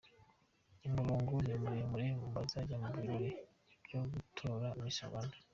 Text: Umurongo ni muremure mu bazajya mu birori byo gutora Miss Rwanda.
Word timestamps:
Umurongo 0.87 1.31
ni 1.45 1.55
muremure 1.61 2.07
mu 2.19 2.27
bazajya 2.35 2.75
mu 2.83 2.89
birori 2.95 3.29
byo 3.85 3.99
gutora 4.11 4.67
Miss 4.81 4.99
Rwanda. 5.09 5.37